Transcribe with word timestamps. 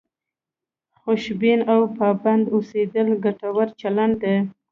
خوشبین 0.99 1.59
او 1.71 1.79
پابند 1.97 2.43
اوسېدل 2.53 3.07
ګټور 3.25 3.67
چلند 3.81 4.15
دی. 4.21 4.35